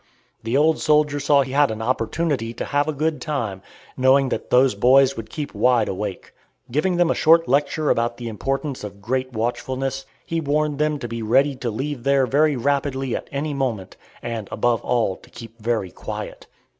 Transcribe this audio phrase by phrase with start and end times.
[0.41, 3.61] The old soldier saw he had an opportunity to have a good time,
[3.95, 6.33] knowing that those boys would keep wide awake.
[6.71, 11.07] Giving them a short lecture about the importance of great watchfulness, he warned them to
[11.07, 15.61] be ready to leave there very rapidly at any moment, and, above all, to keep
[15.61, 16.47] very quiet.